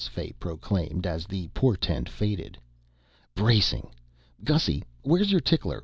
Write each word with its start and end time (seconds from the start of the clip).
Fay 0.07 0.31
proclaimed 0.39 1.05
as 1.05 1.27
the 1.27 1.47
portent 1.49 2.09
faded. 2.09 2.57
"Bracing! 3.35 3.91
Gussy, 4.43 4.83
where's 5.03 5.31
your 5.31 5.41
tickler? 5.41 5.79